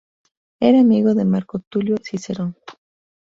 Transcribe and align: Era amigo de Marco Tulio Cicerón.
Era 0.59 0.79
amigo 0.79 1.13
de 1.13 1.25
Marco 1.25 1.59
Tulio 1.59 1.97
Cicerón. 2.01 2.55